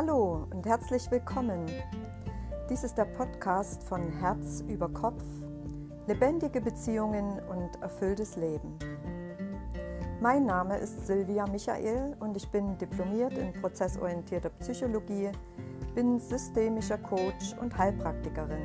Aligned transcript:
Hallo 0.00 0.46
und 0.52 0.64
herzlich 0.64 1.10
willkommen. 1.10 1.66
Dies 2.70 2.84
ist 2.84 2.96
der 2.96 3.06
Podcast 3.06 3.82
von 3.82 4.12
Herz 4.20 4.62
über 4.68 4.88
Kopf, 4.88 5.24
lebendige 6.06 6.60
Beziehungen 6.60 7.40
und 7.48 7.82
erfülltes 7.82 8.36
Leben. 8.36 8.78
Mein 10.20 10.46
Name 10.46 10.78
ist 10.78 11.04
Silvia 11.04 11.46
Michael 11.48 12.16
und 12.20 12.36
ich 12.36 12.48
bin 12.48 12.78
diplomiert 12.78 13.36
in 13.36 13.52
prozessorientierter 13.54 14.50
Psychologie, 14.60 15.32
bin 15.96 16.20
systemischer 16.20 16.98
Coach 16.98 17.56
und 17.60 17.76
Heilpraktikerin. 17.76 18.62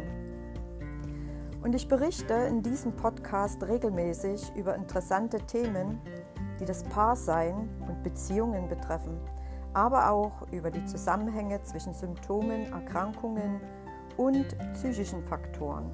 Und 1.64 1.74
ich 1.74 1.88
berichte 1.88 2.36
in 2.36 2.62
diesem 2.62 2.96
Podcast 2.96 3.64
regelmäßig 3.64 4.52
über 4.56 4.76
interessante 4.76 5.40
Themen, 5.40 6.00
die 6.60 6.66
das 6.66 6.84
Paarsein 6.84 7.70
und 7.88 8.04
Beziehungen 8.04 8.68
betreffen 8.68 9.20
aber 9.74 10.12
auch 10.12 10.48
über 10.52 10.72
die 10.72 10.86
Zusammenhänge 10.86 11.62
zwischen 11.64 11.94
Symptomen, 11.94 12.72
Erkrankungen 12.72 13.60
und 14.18 14.56
psychischen 14.74 15.24
Faktoren. 15.24 15.90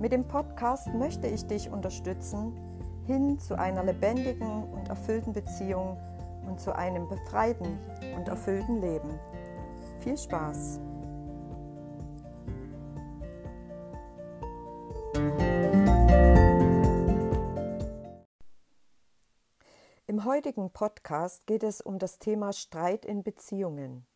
Mit 0.00 0.12
dem 0.12 0.24
Podcast 0.24 0.92
möchte 0.94 1.26
ich 1.26 1.46
dich 1.46 1.70
unterstützen, 1.70 2.52
hin 3.06 3.38
zu 3.38 3.58
einer 3.58 3.84
lebendigen 3.84 4.64
und 4.64 4.88
erfüllten 4.88 5.32
Beziehung 5.32 5.96
und 6.46 6.60
zu 6.60 6.74
einem 6.74 7.08
befreiten 7.08 7.78
und 8.16 8.28
erfüllten 8.28 8.80
Leben. 8.80 9.18
Viel 10.00 10.16
Spaß! 10.16 10.80
Heutigen 20.24 20.70
Podcast 20.70 21.46
geht 21.46 21.62
es 21.62 21.82
um 21.82 21.98
das 21.98 22.18
Thema 22.18 22.54
Streit 22.54 23.04
in 23.04 23.22
Beziehungen, 23.22 24.06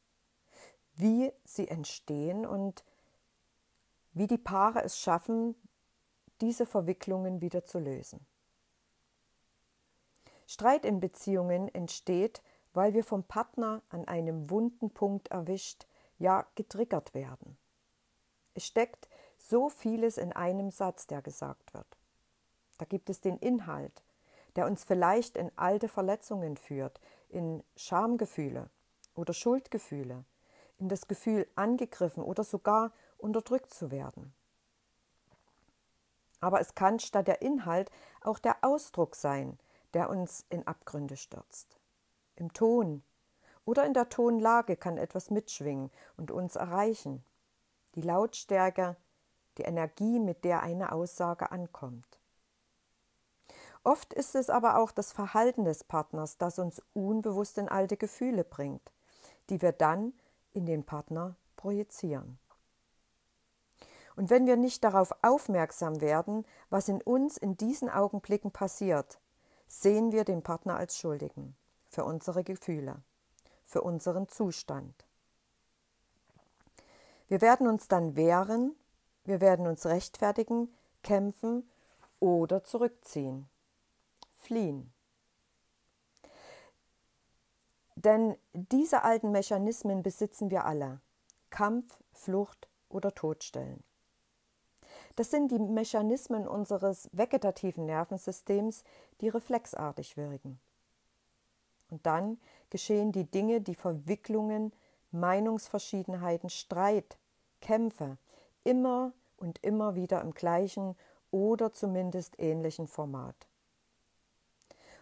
wie 0.94 1.32
sie 1.44 1.68
entstehen 1.68 2.46
und 2.46 2.82
wie 4.12 4.26
die 4.26 4.38
Paare 4.38 4.82
es 4.82 4.98
schaffen, 4.98 5.54
diese 6.40 6.64
Verwicklungen 6.64 7.42
wieder 7.42 7.66
zu 7.66 7.78
lösen. 7.78 8.24
Streit 10.46 10.86
in 10.86 10.98
Beziehungen 10.98 11.68
entsteht, 11.74 12.42
weil 12.72 12.94
wir 12.94 13.04
vom 13.04 13.24
Partner 13.24 13.82
an 13.90 14.06
einem 14.06 14.48
wunden 14.48 14.90
Punkt 14.90 15.28
erwischt, 15.28 15.86
ja 16.18 16.46
getriggert 16.54 17.12
werden. 17.12 17.58
Es 18.54 18.66
steckt 18.66 19.08
so 19.36 19.68
vieles 19.68 20.16
in 20.16 20.32
einem 20.32 20.70
Satz, 20.70 21.06
der 21.06 21.20
gesagt 21.20 21.74
wird. 21.74 21.98
Da 22.78 22.86
gibt 22.86 23.10
es 23.10 23.20
den 23.20 23.36
Inhalt, 23.36 24.02
der 24.58 24.66
uns 24.66 24.82
vielleicht 24.82 25.36
in 25.36 25.52
alte 25.54 25.86
Verletzungen 25.86 26.56
führt, 26.56 27.00
in 27.28 27.62
Schamgefühle 27.76 28.68
oder 29.14 29.32
Schuldgefühle, 29.32 30.24
in 30.78 30.88
das 30.88 31.06
Gefühl, 31.06 31.46
angegriffen 31.54 32.24
oder 32.24 32.42
sogar 32.42 32.90
unterdrückt 33.18 33.72
zu 33.72 33.92
werden. 33.92 34.34
Aber 36.40 36.60
es 36.60 36.74
kann 36.74 36.98
statt 36.98 37.28
der 37.28 37.40
Inhalt 37.40 37.92
auch 38.20 38.40
der 38.40 38.56
Ausdruck 38.62 39.14
sein, 39.14 39.60
der 39.94 40.10
uns 40.10 40.44
in 40.50 40.66
Abgründe 40.66 41.16
stürzt. 41.16 41.78
Im 42.34 42.52
Ton 42.52 43.04
oder 43.64 43.86
in 43.86 43.94
der 43.94 44.08
Tonlage 44.08 44.76
kann 44.76 44.98
etwas 44.98 45.30
mitschwingen 45.30 45.92
und 46.16 46.32
uns 46.32 46.56
erreichen. 46.56 47.24
Die 47.94 48.02
Lautstärke, 48.02 48.96
die 49.56 49.62
Energie, 49.62 50.18
mit 50.18 50.42
der 50.42 50.64
eine 50.64 50.90
Aussage 50.90 51.52
ankommt. 51.52 52.17
Oft 53.84 54.12
ist 54.12 54.34
es 54.34 54.50
aber 54.50 54.78
auch 54.78 54.90
das 54.90 55.12
Verhalten 55.12 55.64
des 55.64 55.84
Partners, 55.84 56.36
das 56.38 56.58
uns 56.58 56.82
unbewusst 56.94 57.58
in 57.58 57.68
alte 57.68 57.96
Gefühle 57.96 58.44
bringt, 58.44 58.92
die 59.50 59.62
wir 59.62 59.72
dann 59.72 60.12
in 60.52 60.66
den 60.66 60.84
Partner 60.84 61.36
projizieren. 61.56 62.38
Und 64.16 64.30
wenn 64.30 64.46
wir 64.46 64.56
nicht 64.56 64.82
darauf 64.82 65.12
aufmerksam 65.22 66.00
werden, 66.00 66.44
was 66.70 66.88
in 66.88 67.00
uns 67.02 67.36
in 67.36 67.56
diesen 67.56 67.88
Augenblicken 67.88 68.50
passiert, 68.50 69.20
sehen 69.68 70.10
wir 70.10 70.24
den 70.24 70.42
Partner 70.42 70.76
als 70.76 70.98
Schuldigen 70.98 71.54
für 71.88 72.04
unsere 72.04 72.42
Gefühle, 72.42 73.00
für 73.64 73.82
unseren 73.82 74.28
Zustand. 74.28 75.04
Wir 77.28 77.40
werden 77.40 77.68
uns 77.68 77.86
dann 77.86 78.16
wehren, 78.16 78.74
wir 79.24 79.40
werden 79.40 79.66
uns 79.66 79.86
rechtfertigen, 79.86 80.74
kämpfen 81.02 81.68
oder 82.18 82.64
zurückziehen 82.64 83.48
fliehen. 84.38 84.92
Denn 87.96 88.36
diese 88.52 89.02
alten 89.02 89.32
Mechanismen 89.32 90.02
besitzen 90.02 90.50
wir 90.50 90.64
alle. 90.64 91.00
Kampf, 91.50 92.02
Flucht 92.12 92.68
oder 92.88 93.14
Todstellen. 93.14 93.82
Das 95.16 95.32
sind 95.32 95.50
die 95.50 95.58
Mechanismen 95.58 96.46
unseres 96.46 97.10
vegetativen 97.12 97.86
Nervensystems, 97.86 98.84
die 99.20 99.28
reflexartig 99.28 100.16
wirken. 100.16 100.60
Und 101.90 102.06
dann 102.06 102.38
geschehen 102.70 103.10
die 103.10 103.24
Dinge, 103.24 103.60
die 103.60 103.74
Verwicklungen, 103.74 104.72
Meinungsverschiedenheiten, 105.10 106.50
Streit, 106.50 107.18
Kämpfe, 107.60 108.16
immer 108.62 109.12
und 109.38 109.58
immer 109.64 109.96
wieder 109.96 110.20
im 110.20 110.34
gleichen 110.34 110.94
oder 111.32 111.72
zumindest 111.72 112.38
ähnlichen 112.38 112.86
Format. 112.86 113.47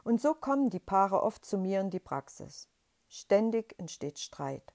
Und 0.06 0.20
so 0.20 0.34
kommen 0.34 0.70
die 0.70 0.78
Paare 0.78 1.20
oft 1.20 1.44
zu 1.44 1.58
mir 1.58 1.80
in 1.80 1.90
die 1.90 1.98
Praxis. 1.98 2.68
Ständig 3.08 3.74
entsteht 3.76 4.20
Streit, 4.20 4.72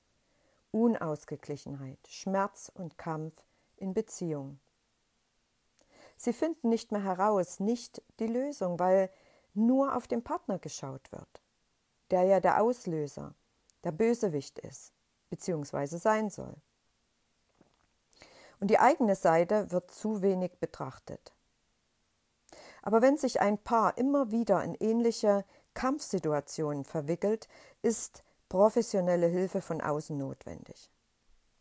Unausgeglichenheit, 0.71 2.05
Schmerz 2.09 2.69
und 2.75 2.97
Kampf 2.97 3.41
in 3.77 3.93
Beziehung. 3.93 4.59
Sie 6.17 6.33
finden 6.33 6.67
nicht 6.67 6.91
mehr 6.91 7.05
heraus, 7.05 7.61
nicht 7.61 8.03
die 8.19 8.27
Lösung, 8.27 8.77
weil 8.77 9.09
nur 9.53 9.95
auf 9.95 10.05
den 10.05 10.21
Partner 10.21 10.59
geschaut 10.59 11.09
wird, 11.13 11.41
der 12.09 12.23
ja 12.23 12.41
der 12.41 12.61
Auslöser, 12.61 13.33
der 13.85 13.93
Bösewicht 13.93 14.59
ist, 14.59 14.91
beziehungsweise 15.29 15.97
sein 15.97 16.29
soll. 16.29 16.57
Und 18.59 18.67
die 18.69 18.79
eigene 18.79 19.15
Seite 19.15 19.71
wird 19.71 19.91
zu 19.91 20.21
wenig 20.21 20.59
betrachtet. 20.59 21.31
Aber 22.81 23.01
wenn 23.01 23.17
sich 23.17 23.41
ein 23.41 23.57
Paar 23.57 23.97
immer 23.97 24.31
wieder 24.31 24.63
in 24.63 24.75
ähnliche 24.75 25.45
Kampfsituationen 25.73 26.83
verwickelt, 26.83 27.47
ist 27.81 28.23
professionelle 28.49 29.27
Hilfe 29.27 29.61
von 29.61 29.81
außen 29.81 30.17
notwendig. 30.17 30.89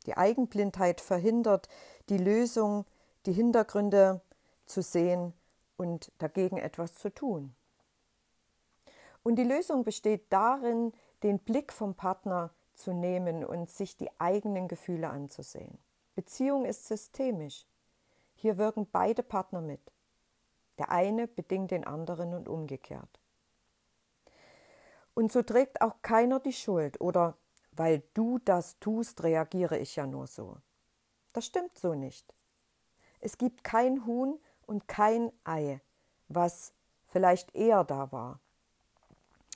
Die 0.07 0.17
Eigenblindheit 0.17 1.01
verhindert 1.01 1.69
die 2.09 2.19
Lösung, 2.19 2.87
die 3.27 3.33
Hintergründe 3.33 4.23
zu 4.67 4.83
sehen 4.83 5.35
und 5.77 6.11
dagegen 6.19 6.57
etwas 6.57 6.95
zu 6.95 7.13
tun. 7.13 7.55
Und 9.23 9.37
die 9.37 9.45
Lösung 9.45 9.85
besteht 9.85 10.33
darin, 10.33 10.93
den 11.23 11.39
Blick 11.39 11.73
vom 11.73 11.95
Partner 11.95 12.51
zu 12.75 12.93
nehmen 12.93 13.45
und 13.45 13.69
sich 13.69 13.97
die 13.97 14.09
eigenen 14.19 14.69
Gefühle 14.69 15.11
anzusehen. 15.11 15.79
Beziehung 16.15 16.65
ist 16.65 16.87
systemisch. 16.87 17.67
Hier 18.35 18.57
wirken 18.57 18.89
beide 18.91 19.23
Partner 19.23 19.61
mit. 19.61 19.81
Der 20.81 20.91
eine 20.91 21.29
bedingt 21.29 21.73
den 21.73 21.85
anderen 21.85 22.33
und 22.33 22.49
umgekehrt. 22.49 23.21
Und 25.13 25.31
so 25.31 25.43
trägt 25.43 25.83
auch 25.83 26.01
keiner 26.01 26.41
die 26.41 26.55
Schuld 26.55 26.99
oder 27.03 27.37
weil 27.73 28.03
du 28.15 28.39
das 28.39 28.79
tust, 28.79 29.23
reagiere 29.23 29.77
ich 29.77 29.97
ja 29.97 30.07
nur 30.07 30.27
so. 30.27 30.57
Das 31.35 31.45
stimmt 31.45 31.79
so 31.79 31.93
nicht. 31.93 32.35
Es 33.21 33.37
gibt 33.37 33.63
kein 33.63 34.07
Huhn 34.07 34.41
und 34.67 34.89
kein 34.89 35.31
Ei, 35.45 35.83
was 36.29 36.73
vielleicht 37.09 37.55
eher 37.55 37.85
da 37.85 38.11
war 38.11 38.41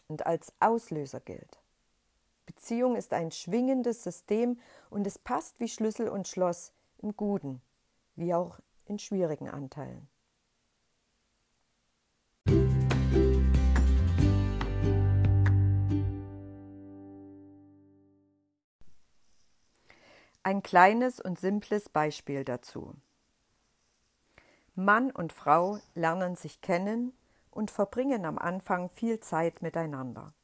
und 0.09 0.27
als 0.27 0.53
Auslöser 0.61 1.21
gilt. 1.21 1.59
Beziehung 2.45 2.97
ist 2.97 3.15
ein 3.15 3.31
schwingendes 3.31 4.05
System 4.05 4.61
und 4.91 5.07
es 5.07 5.19
passt 5.19 5.59
wie 5.59 5.69
Schlüssel 5.69 6.11
und 6.11 6.29
Schloss 6.29 6.73
in 6.99 7.17
guten 7.17 7.63
wie 8.15 8.35
auch 8.35 8.61
in 8.85 8.99
schwierigen 8.99 9.49
Anteilen. 9.49 10.07
Ein 20.47 20.63
kleines 20.63 21.21
und 21.21 21.41
simples 21.41 21.89
Beispiel 21.89 22.45
dazu. 22.45 22.95
Mann 24.75 25.11
und 25.11 25.33
Frau 25.33 25.79
lernen 25.95 26.37
sich 26.37 26.61
kennen 26.61 27.15
und 27.51 27.71
verbringen 27.71 28.27
am 28.27 28.37
Anfang 28.37 28.91
viel 28.91 29.21
Zeit 29.21 29.63
miteinander. 29.63 30.35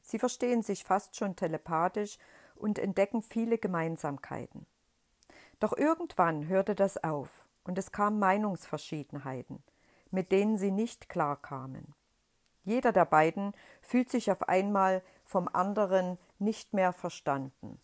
Sie 0.00 0.20
verstehen 0.20 0.62
sich 0.62 0.84
fast 0.84 1.16
schon 1.16 1.34
telepathisch 1.34 2.18
und 2.54 2.78
entdecken 2.78 3.20
viele 3.20 3.58
Gemeinsamkeiten. 3.58 4.64
Doch 5.58 5.76
irgendwann 5.76 6.46
hörte 6.46 6.76
das 6.76 7.02
auf 7.02 7.28
und 7.64 7.78
es 7.78 7.90
kamen 7.90 8.20
Meinungsverschiedenheiten, 8.20 9.64
mit 10.12 10.30
denen 10.30 10.56
sie 10.56 10.70
nicht 10.70 11.08
klarkamen. 11.08 11.96
Jeder 12.62 12.92
der 12.92 13.06
beiden 13.06 13.54
fühlt 13.82 14.08
sich 14.08 14.30
auf 14.30 14.48
einmal 14.48 15.02
vom 15.24 15.48
anderen 15.52 16.16
nicht 16.38 16.74
mehr 16.74 16.92
verstanden. 16.92 17.80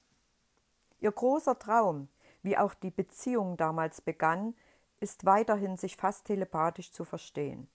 Ihr 1.04 1.12
großer 1.12 1.58
Traum, 1.58 2.08
wie 2.42 2.56
auch 2.56 2.72
die 2.72 2.90
Beziehung 2.90 3.58
damals 3.58 4.00
begann, 4.00 4.54
ist 5.00 5.26
weiterhin 5.26 5.76
sich 5.76 5.98
fast 5.98 6.24
telepathisch 6.24 6.92
zu 6.92 7.04
verstehen. 7.04 7.68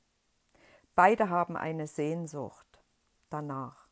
Beide 0.95 1.29
haben 1.29 1.55
eine 1.55 1.85
Sehnsucht 1.85 2.81
danach. 3.29 3.87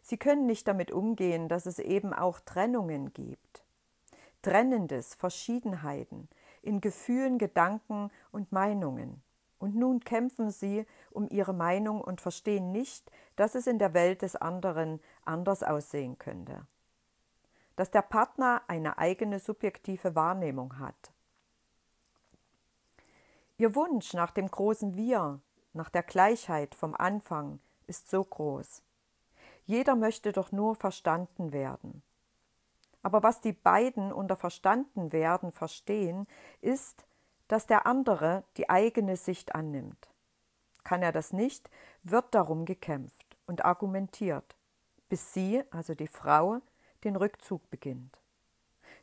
Sie 0.00 0.16
können 0.16 0.46
nicht 0.46 0.66
damit 0.66 0.90
umgehen, 0.90 1.50
dass 1.50 1.66
es 1.66 1.78
eben 1.78 2.14
auch 2.14 2.40
Trennungen 2.40 3.12
gibt. 3.12 3.62
Trennendes, 4.40 5.14
Verschiedenheiten 5.14 6.26
in 6.62 6.80
Gefühlen, 6.80 7.36
Gedanken 7.36 8.10
und 8.32 8.52
Meinungen. 8.52 9.22
Und 9.58 9.76
nun 9.76 10.00
kämpfen 10.00 10.50
sie 10.50 10.86
um 11.10 11.28
ihre 11.28 11.52
Meinung 11.52 12.00
und 12.00 12.22
verstehen 12.22 12.72
nicht, 12.72 13.12
dass 13.36 13.54
es 13.54 13.66
in 13.66 13.78
der 13.78 13.92
Welt 13.92 14.22
des 14.22 14.34
anderen 14.34 14.98
anders 15.26 15.62
aussehen 15.62 16.16
könnte. 16.16 16.66
Dass 17.80 17.90
der 17.90 18.02
Partner 18.02 18.60
eine 18.66 18.98
eigene 18.98 19.38
subjektive 19.38 20.14
Wahrnehmung 20.14 20.78
hat. 20.78 21.14
Ihr 23.56 23.74
Wunsch 23.74 24.12
nach 24.12 24.32
dem 24.32 24.50
großen 24.50 24.96
Wir, 24.96 25.40
nach 25.72 25.88
der 25.88 26.02
Gleichheit 26.02 26.74
vom 26.74 26.94
Anfang 26.94 27.58
ist 27.86 28.10
so 28.10 28.22
groß. 28.22 28.82
Jeder 29.64 29.96
möchte 29.96 30.32
doch 30.32 30.52
nur 30.52 30.74
verstanden 30.74 31.54
werden. 31.54 32.02
Aber 33.02 33.22
was 33.22 33.40
die 33.40 33.54
beiden 33.54 34.12
unter 34.12 34.36
verstanden 34.36 35.10
werden 35.10 35.50
verstehen, 35.50 36.26
ist, 36.60 37.06
dass 37.48 37.66
der 37.66 37.86
andere 37.86 38.44
die 38.58 38.68
eigene 38.68 39.16
Sicht 39.16 39.54
annimmt. 39.54 40.10
Kann 40.84 41.00
er 41.02 41.12
das 41.12 41.32
nicht, 41.32 41.70
wird 42.02 42.34
darum 42.34 42.66
gekämpft 42.66 43.38
und 43.46 43.64
argumentiert, 43.64 44.54
bis 45.08 45.32
sie, 45.32 45.64
also 45.70 45.94
die 45.94 46.08
Frau, 46.08 46.60
den 47.04 47.16
Rückzug 47.16 47.68
beginnt. 47.70 48.18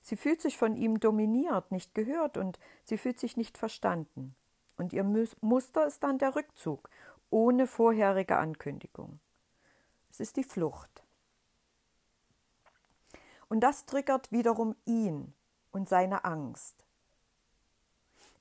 Sie 0.01 0.15
fühlt 0.15 0.41
sich 0.41 0.57
von 0.57 0.75
ihm 0.75 0.99
dominiert, 0.99 1.71
nicht 1.71 1.93
gehört 1.93 2.37
und 2.37 2.59
sie 2.83 2.97
fühlt 2.97 3.19
sich 3.19 3.37
nicht 3.37 3.57
verstanden. 3.57 4.35
Und 4.77 4.93
ihr 4.93 5.03
Muster 5.41 5.85
ist 5.87 6.03
dann 6.03 6.17
der 6.17 6.35
Rückzug, 6.35 6.89
ohne 7.29 7.67
vorherige 7.67 8.37
Ankündigung. 8.37 9.19
Es 10.09 10.19
ist 10.19 10.37
die 10.37 10.43
Flucht. 10.43 11.03
Und 13.49 13.61
das 13.61 13.85
triggert 13.85 14.31
wiederum 14.31 14.75
ihn 14.85 15.33
und 15.71 15.89
seine 15.89 16.25
Angst. 16.25 16.85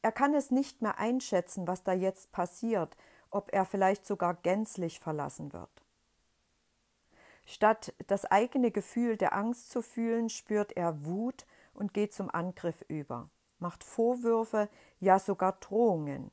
Er 0.02 0.12
kann 0.12 0.34
es 0.34 0.50
nicht 0.50 0.82
mehr 0.82 0.98
einschätzen, 0.98 1.66
was 1.66 1.82
da 1.82 1.92
jetzt 1.92 2.32
passiert, 2.32 2.96
ob 3.30 3.52
er 3.52 3.64
vielleicht 3.64 4.06
sogar 4.06 4.34
gänzlich 4.34 5.00
verlassen 5.00 5.52
wird. 5.52 5.85
Statt 7.46 7.94
das 8.08 8.24
eigene 8.24 8.72
Gefühl 8.72 9.16
der 9.16 9.32
Angst 9.32 9.70
zu 9.70 9.80
fühlen, 9.80 10.28
spürt 10.28 10.76
er 10.76 11.06
Wut 11.06 11.46
und 11.74 11.94
geht 11.94 12.12
zum 12.12 12.28
Angriff 12.28 12.84
über, 12.88 13.30
macht 13.60 13.84
Vorwürfe, 13.84 14.68
ja 14.98 15.20
sogar 15.20 15.52
Drohungen, 15.60 16.32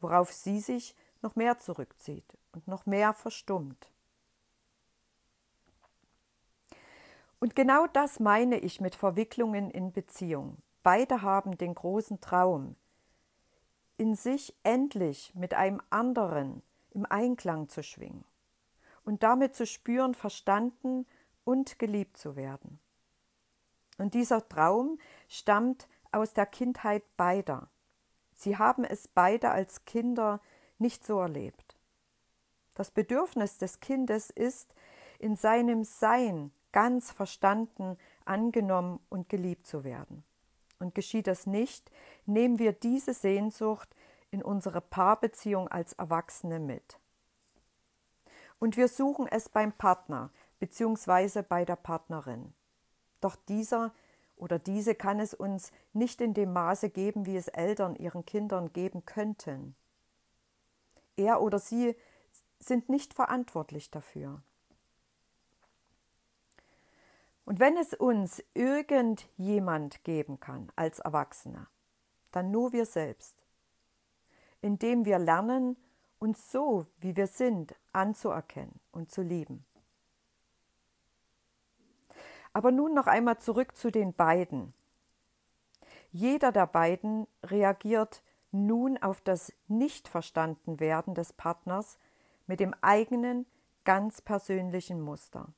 worauf 0.00 0.30
sie 0.30 0.60
sich 0.60 0.94
noch 1.22 1.36
mehr 1.36 1.58
zurückzieht 1.58 2.36
und 2.52 2.68
noch 2.68 2.84
mehr 2.84 3.14
verstummt. 3.14 3.90
Und 7.40 7.56
genau 7.56 7.86
das 7.86 8.20
meine 8.20 8.58
ich 8.58 8.78
mit 8.80 8.94
Verwicklungen 8.94 9.70
in 9.70 9.90
Beziehung. 9.90 10.58
Beide 10.82 11.22
haben 11.22 11.56
den 11.56 11.74
großen 11.74 12.20
Traum, 12.20 12.76
in 13.96 14.14
sich 14.16 14.54
endlich 14.64 15.34
mit 15.34 15.54
einem 15.54 15.80
anderen 15.88 16.62
im 16.90 17.06
Einklang 17.06 17.68
zu 17.70 17.82
schwingen 17.82 18.24
und 19.04 19.22
damit 19.22 19.54
zu 19.54 19.66
spüren, 19.66 20.14
verstanden 20.14 21.06
und 21.44 21.78
geliebt 21.78 22.16
zu 22.16 22.36
werden. 22.36 22.78
Und 23.98 24.14
dieser 24.14 24.48
Traum 24.48 24.98
stammt 25.28 25.88
aus 26.10 26.34
der 26.34 26.46
Kindheit 26.46 27.02
beider. 27.16 27.68
Sie 28.34 28.58
haben 28.58 28.84
es 28.84 29.08
beide 29.08 29.50
als 29.50 29.84
Kinder 29.84 30.40
nicht 30.78 31.04
so 31.04 31.20
erlebt. 31.20 31.76
Das 32.74 32.90
Bedürfnis 32.90 33.58
des 33.58 33.80
Kindes 33.80 34.30
ist, 34.30 34.74
in 35.18 35.36
seinem 35.36 35.84
Sein 35.84 36.52
ganz 36.72 37.12
verstanden, 37.12 37.96
angenommen 38.24 38.98
und 39.08 39.28
geliebt 39.28 39.66
zu 39.66 39.84
werden. 39.84 40.24
Und 40.78 40.94
geschieht 40.94 41.28
das 41.28 41.46
nicht, 41.46 41.92
nehmen 42.26 42.58
wir 42.58 42.72
diese 42.72 43.14
Sehnsucht 43.14 43.94
in 44.30 44.42
unsere 44.42 44.80
Paarbeziehung 44.80 45.68
als 45.68 45.92
Erwachsene 45.92 46.58
mit. 46.58 46.98
Und 48.62 48.76
wir 48.76 48.86
suchen 48.86 49.26
es 49.26 49.48
beim 49.48 49.72
Partner 49.72 50.30
bzw. 50.60 51.42
bei 51.42 51.64
der 51.64 51.74
Partnerin. 51.74 52.54
Doch 53.20 53.34
dieser 53.34 53.92
oder 54.36 54.60
diese 54.60 54.94
kann 54.94 55.18
es 55.18 55.34
uns 55.34 55.72
nicht 55.92 56.20
in 56.20 56.32
dem 56.32 56.52
Maße 56.52 56.88
geben, 56.88 57.26
wie 57.26 57.36
es 57.36 57.48
Eltern 57.48 57.96
ihren 57.96 58.24
Kindern 58.24 58.72
geben 58.72 59.04
könnten. 59.04 59.74
Er 61.16 61.42
oder 61.42 61.58
sie 61.58 61.96
sind 62.60 62.88
nicht 62.88 63.14
verantwortlich 63.14 63.90
dafür. 63.90 64.44
Und 67.44 67.58
wenn 67.58 67.76
es 67.76 67.94
uns 67.94 68.44
irgendjemand 68.54 70.04
geben 70.04 70.38
kann 70.38 70.70
als 70.76 71.00
Erwachsener, 71.00 71.66
dann 72.30 72.52
nur 72.52 72.72
wir 72.72 72.86
selbst, 72.86 73.34
indem 74.60 75.04
wir 75.04 75.18
lernen, 75.18 75.76
uns 76.22 76.52
so, 76.52 76.86
wie 77.00 77.16
wir 77.16 77.26
sind, 77.26 77.74
anzuerkennen 77.92 78.78
und 78.92 79.10
zu 79.10 79.22
lieben. 79.22 79.66
Aber 82.52 82.70
nun 82.70 82.94
noch 82.94 83.08
einmal 83.08 83.38
zurück 83.38 83.76
zu 83.76 83.90
den 83.90 84.14
beiden. 84.14 84.72
Jeder 86.12 86.52
der 86.52 86.68
beiden 86.68 87.26
reagiert 87.42 88.22
nun 88.52 88.98
auf 88.98 89.20
das 89.20 89.52
Nicht-Verstanden-Werden 89.66 91.14
des 91.16 91.32
Partners 91.32 91.98
mit 92.46 92.60
dem 92.60 92.72
eigenen, 92.82 93.44
ganz 93.84 94.20
persönlichen 94.20 95.00
Muster. 95.00 95.48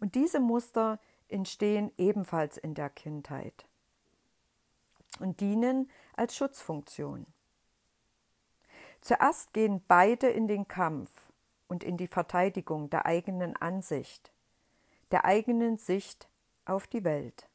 Und 0.00 0.14
diese 0.14 0.40
Muster 0.40 0.98
entstehen 1.28 1.92
ebenfalls 1.98 2.56
in 2.56 2.72
der 2.72 2.88
Kindheit 2.88 3.66
und 5.18 5.40
dienen 5.40 5.90
als 6.16 6.34
Schutzfunktion. 6.36 7.26
Zuerst 9.02 9.52
gehen 9.52 9.82
beide 9.88 10.28
in 10.28 10.46
den 10.46 10.68
Kampf 10.68 11.10
und 11.66 11.82
in 11.82 11.96
die 11.96 12.06
Verteidigung 12.06 12.88
der 12.88 13.04
eigenen 13.04 13.56
Ansicht, 13.56 14.32
der 15.10 15.24
eigenen 15.24 15.76
Sicht 15.76 16.28
auf 16.64 16.86
die 16.86 17.02
Welt. 17.02 17.48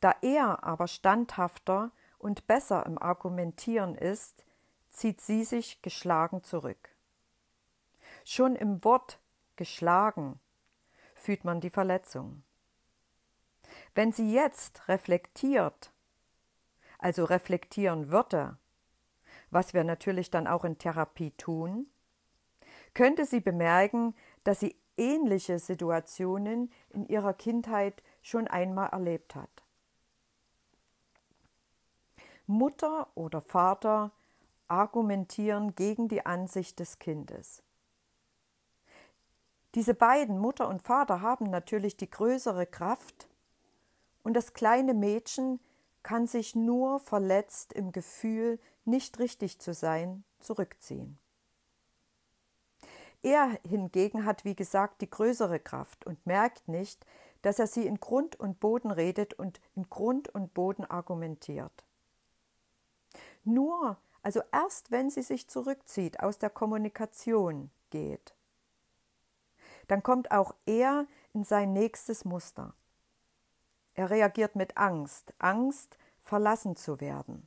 Da 0.00 0.16
er 0.20 0.64
aber 0.64 0.88
standhafter 0.88 1.92
und 2.18 2.48
besser 2.48 2.84
im 2.86 2.98
Argumentieren 2.98 3.94
ist, 3.94 4.44
zieht 4.90 5.20
sie 5.20 5.44
sich 5.44 5.80
geschlagen 5.80 6.42
zurück. 6.42 6.90
Schon 8.24 8.56
im 8.56 8.82
Wort 8.82 9.20
geschlagen 9.54 10.40
fühlt 11.14 11.44
man 11.44 11.60
die 11.60 11.70
Verletzung. 11.70 12.42
Wenn 13.94 14.10
sie 14.10 14.34
jetzt 14.34 14.88
reflektiert, 14.88 15.92
also 16.98 17.24
reflektieren 17.24 18.10
würde, 18.10 18.56
was 19.50 19.74
wir 19.74 19.84
natürlich 19.84 20.30
dann 20.30 20.46
auch 20.46 20.64
in 20.64 20.78
Therapie 20.78 21.32
tun, 21.32 21.86
könnte 22.94 23.24
sie 23.24 23.40
bemerken, 23.40 24.14
dass 24.44 24.60
sie 24.60 24.76
ähnliche 24.96 25.58
Situationen 25.58 26.72
in 26.90 27.06
ihrer 27.06 27.34
Kindheit 27.34 28.02
schon 28.22 28.48
einmal 28.48 28.90
erlebt 28.90 29.34
hat. 29.34 29.50
Mutter 32.46 33.08
oder 33.14 33.40
Vater 33.40 34.10
argumentieren 34.68 35.74
gegen 35.74 36.08
die 36.08 36.26
Ansicht 36.26 36.78
des 36.78 36.98
Kindes. 36.98 37.62
Diese 39.74 39.94
beiden, 39.94 40.38
Mutter 40.38 40.68
und 40.68 40.82
Vater, 40.82 41.20
haben 41.20 41.44
natürlich 41.44 41.96
die 41.96 42.10
größere 42.10 42.66
Kraft 42.66 43.28
und 44.22 44.34
das 44.34 44.52
kleine 44.52 44.94
Mädchen 44.94 45.60
kann 46.02 46.26
sich 46.26 46.54
nur 46.54 47.00
verletzt 47.00 47.72
im 47.72 47.92
Gefühl, 47.92 48.58
nicht 48.84 49.18
richtig 49.18 49.60
zu 49.60 49.74
sein, 49.74 50.24
zurückziehen. 50.40 51.18
Er 53.22 53.58
hingegen 53.68 54.24
hat, 54.24 54.44
wie 54.44 54.56
gesagt, 54.56 55.02
die 55.02 55.10
größere 55.10 55.60
Kraft 55.60 56.06
und 56.06 56.24
merkt 56.26 56.68
nicht, 56.68 57.04
dass 57.42 57.58
er 57.58 57.66
sie 57.66 57.86
in 57.86 58.00
Grund 58.00 58.36
und 58.36 58.60
Boden 58.60 58.90
redet 58.90 59.34
und 59.34 59.60
in 59.74 59.88
Grund 59.88 60.28
und 60.28 60.54
Boden 60.54 60.84
argumentiert. 60.84 61.84
Nur, 63.44 63.98
also 64.22 64.40
erst 64.52 64.90
wenn 64.90 65.10
sie 65.10 65.22
sich 65.22 65.48
zurückzieht, 65.48 66.20
aus 66.20 66.38
der 66.38 66.50
Kommunikation 66.50 67.70
geht, 67.90 68.34
dann 69.88 70.02
kommt 70.02 70.30
auch 70.30 70.54
er 70.66 71.06
in 71.34 71.44
sein 71.44 71.72
nächstes 71.72 72.24
Muster. 72.24 72.74
Er 74.00 74.08
reagiert 74.08 74.56
mit 74.56 74.78
Angst, 74.78 75.34
Angst, 75.38 75.98
verlassen 76.22 76.74
zu 76.74 77.02
werden. 77.02 77.46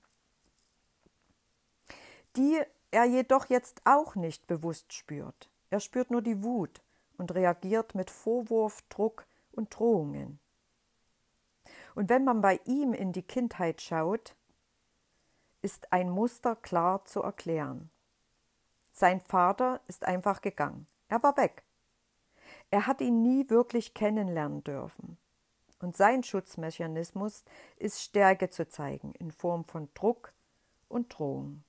Die 2.36 2.62
er 2.91 3.05
jedoch 3.05 3.50
jetzt 3.50 3.81
auch 3.86 4.13
nicht 4.13 4.45
bewusst 4.45 4.93
spürt. 4.93 5.50
Er 5.72 5.79
spürt 5.79 6.12
nur 6.12 6.22
die 6.22 6.43
Wut 6.43 6.83
und 7.17 7.33
reagiert 7.33 7.95
mit 7.95 8.12
Vorwurf, 8.12 8.83
Druck 8.89 9.25
und 9.51 9.75
Drohungen. 9.75 10.39
Und 11.95 12.10
wenn 12.10 12.24
man 12.24 12.41
bei 12.41 12.60
ihm 12.65 12.93
in 12.93 13.13
die 13.13 13.24
Kindheit 13.24 13.81
schaut, 13.81 14.36
ist 15.63 15.91
ein 15.91 16.12
Muster 16.12 16.55
klar 16.55 17.03
zu 17.05 17.24
erklären. 17.24 17.89
Sein 18.91 19.22
Vater 19.22 19.81
ist 19.88 20.05
einfach 20.05 20.41
gegangen. 20.41 20.86
Er 21.07 21.24
war 21.24 21.36
weg. 21.36 21.63
Er 22.69 22.86
hat 22.86 23.01
ihn 23.01 23.24
nie 23.24 23.50
wirklich 23.50 23.95
kennenlernen 23.95 24.63
dürfen. 24.63 25.17
Und 25.83 25.97
sein 25.97 26.23
Schutzmechanismus 26.23 27.43
ist 27.77 28.01
Stärke 28.01 28.49
zu 28.49 28.65
zeigen 28.69 29.11
in 29.15 29.31
Form 29.31 29.65
von 29.65 29.89
Druck 29.93 30.31
und 30.87 31.09
Drohung. 31.09 31.65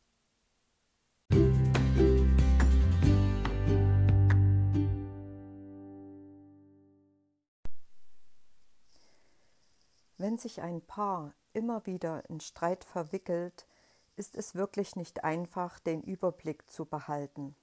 Wenn 10.16 10.38
sich 10.38 10.62
ein 10.62 10.80
Paar 10.80 11.34
immer 11.52 11.84
wieder 11.84 12.22
in 12.30 12.38
Streit 12.38 12.84
verwickelt, 12.84 13.66
ist 14.14 14.36
es 14.36 14.54
wirklich 14.54 14.94
nicht 14.94 15.24
einfach, 15.24 15.80
den 15.80 16.00
Überblick 16.00 16.70
zu 16.70 16.84
behalten, 16.84 17.56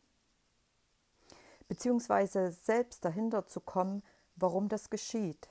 beziehungsweise 1.69 2.51
selbst 2.51 3.05
dahinter 3.05 3.47
zu 3.47 3.61
kommen, 3.61 4.03
warum 4.35 4.67
das 4.67 4.89
geschieht. 4.89 5.47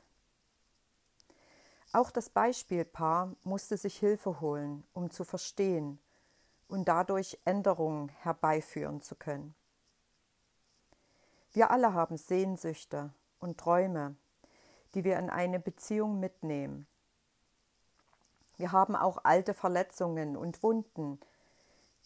Auch 1.92 2.12
das 2.12 2.30
Beispielpaar 2.30 3.34
musste 3.42 3.76
sich 3.76 3.98
Hilfe 3.98 4.40
holen, 4.40 4.84
um 4.92 5.10
zu 5.10 5.24
verstehen 5.24 5.98
und 6.68 6.86
dadurch 6.86 7.38
Änderungen 7.44 8.10
herbeiführen 8.20 9.00
zu 9.00 9.16
können. 9.16 9.54
Wir 11.52 11.72
alle 11.72 11.92
haben 11.92 12.16
Sehnsüchte 12.16 13.12
und 13.40 13.58
Träume, 13.58 14.14
die 14.94 15.02
wir 15.02 15.18
in 15.18 15.30
eine 15.30 15.58
Beziehung 15.58 16.20
mitnehmen. 16.20 16.86
Wir 18.56 18.70
haben 18.70 18.94
auch 18.94 19.24
alte 19.24 19.52
Verletzungen 19.52 20.36
und 20.36 20.62
Wunden, 20.62 21.18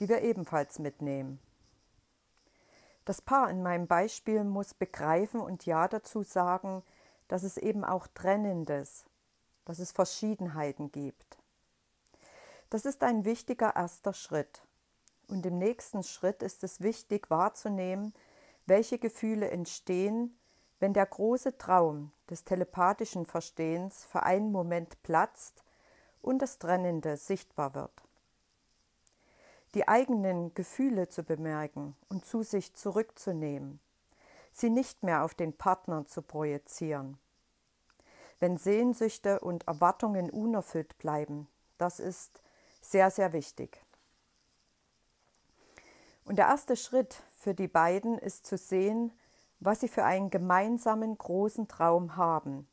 die 0.00 0.09
wir 0.09 0.23
ebenfalls 0.23 0.79
mitnehmen. 0.79 1.41
Das 3.05 3.21
Paar 3.21 3.50
in 3.50 3.62
meinem 3.62 3.87
Beispiel 3.87 4.45
muss 4.45 4.73
begreifen 4.73 5.41
und 5.41 5.67
Ja 5.67 5.88
dazu 5.88 6.23
sagen, 6.23 6.83
dass 7.29 7.43
es 7.43 7.59
eben 7.59 7.85
auch 7.85 8.07
Trennendes, 8.07 9.05
dass 9.64 9.78
es 9.78 9.92
Verschiedenheiten 9.92 10.92
gibt. 10.92 11.38
Das 12.71 12.85
ist 12.85 13.02
ein 13.02 13.25
wichtiger 13.25 13.76
erster 13.76 14.12
Schritt. 14.12 14.62
Und 15.28 15.47
im 15.47 15.59
nächsten 15.59 16.02
Schritt 16.02 16.42
ist 16.42 16.64
es 16.64 16.80
wichtig 16.80 17.30
wahrzunehmen, 17.30 18.12
welche 18.66 18.99
Gefühle 18.99 19.50
entstehen, 19.50 20.37
wenn 20.80 20.92
der 20.92 21.06
große 21.06 21.56
Traum 21.56 22.12
des 22.28 22.44
telepathischen 22.44 23.26
Verstehens 23.26 24.04
für 24.04 24.23
einen 24.23 24.52
Moment 24.52 25.02
platzt 25.02 25.62
und 26.21 26.40
das 26.40 26.59
Trennende 26.59 27.16
sichtbar 27.16 27.75
wird. 27.75 28.02
Die 29.75 29.88
eigenen 29.88 30.54
Gefühle 30.54 31.09
zu 31.09 31.23
bemerken 31.23 31.97
und 32.09 32.25
zu 32.25 32.42
sich 32.42 32.75
zurückzunehmen, 32.75 33.80
sie 34.52 34.71
nicht 34.71 35.02
mehr 35.02 35.25
auf 35.25 35.35
den 35.35 35.52
Partner 35.52 36.06
zu 36.06 36.23
projizieren. 36.23 37.18
Wenn 38.41 38.57
Sehnsüchte 38.57 39.41
und 39.41 39.67
Erwartungen 39.67 40.31
unerfüllt 40.31 40.99
bleiben, 40.99 41.49
das 41.79 42.00
ist 42.00 42.43
sehr, 42.81 43.11
sehr 43.11 43.33
wichtig. 43.33 43.83
Und 46.25 46.37
der 46.37 46.47
erste 46.47 46.76
Schritt 46.76 47.23
für 47.37 47.55
die 47.55 47.69
beiden 47.69 48.19
ist 48.19 48.47
zu 48.47 48.57
sehen, 48.57 49.12
was 49.61 49.81
sie 49.81 49.88
für 49.88 50.05
einen 50.05 50.31
gemeinsamen 50.31 51.17
großen 51.17 51.69
Traum 51.69 52.17
haben, 52.17 52.69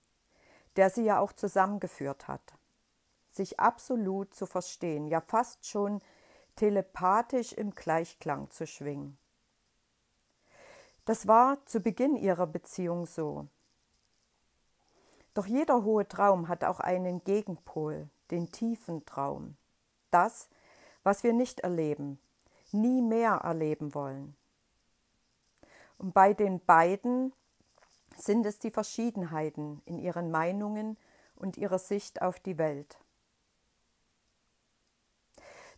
der 0.75 0.89
sie 0.89 1.03
ja 1.03 1.19
auch 1.19 1.33
zusammengeführt 1.33 2.27
hat 2.27 2.41
sich 3.33 3.59
absolut 3.59 4.33
zu 4.33 4.45
verstehen, 4.45 5.07
ja 5.07 5.21
fast 5.21 5.65
schon 5.65 6.01
telepathisch 6.55 7.53
im 7.53 7.71
Gleichklang 7.71 8.49
zu 8.51 8.67
schwingen. 8.67 9.17
Das 11.05 11.27
war 11.27 11.65
zu 11.65 11.79
Beginn 11.79 12.15
ihrer 12.15 12.45
Beziehung 12.45 13.05
so. 13.05 13.47
Doch 15.33 15.45
jeder 15.45 15.83
hohe 15.83 16.07
Traum 16.07 16.47
hat 16.47 16.63
auch 16.63 16.79
einen 16.79 17.23
Gegenpol, 17.23 18.09
den 18.31 18.51
tiefen 18.51 19.05
Traum. 19.05 19.55
Das, 20.09 20.49
was 21.03 21.23
wir 21.23 21.33
nicht 21.33 21.61
erleben, 21.61 22.19
nie 22.71 23.01
mehr 23.01 23.35
erleben 23.43 23.93
wollen. 23.95 24.35
Und 25.97 26.13
bei 26.13 26.33
den 26.33 26.59
beiden 26.59 27.33
sind 28.17 28.45
es 28.45 28.59
die 28.59 28.71
Verschiedenheiten 28.71 29.81
in 29.85 29.99
ihren 29.99 30.31
Meinungen 30.31 30.97
und 31.35 31.57
ihrer 31.57 31.79
Sicht 31.79 32.21
auf 32.21 32.39
die 32.39 32.57
Welt. 32.57 32.99